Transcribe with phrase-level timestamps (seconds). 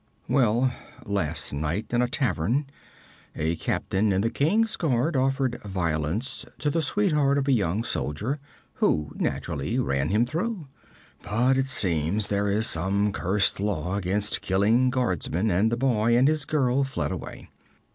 [0.27, 0.73] 'Well,
[1.05, 2.65] last night in a tavern,
[3.35, 8.39] a captain in the king's guard offered violence to the sweetheart of a young soldier,
[8.81, 10.65] who naturally ran him through.
[11.21, 16.27] But it seems there is some cursed law against killing guardsmen, and the boy and
[16.27, 17.49] his girl fled away.